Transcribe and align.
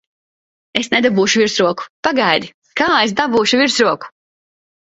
Es 0.79 0.87
nedabūšu 0.93 1.41
virsroku! 1.43 1.87
Pagaidi, 2.09 2.51
kā 2.83 2.89
es 3.05 3.17
dabūšu 3.23 3.63
virsroku! 3.65 4.13